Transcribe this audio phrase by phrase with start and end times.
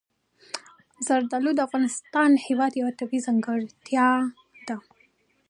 [1.07, 4.09] زردالو د افغانستان هېواد یوه طبیعي ځانګړتیا
[4.67, 4.77] ده.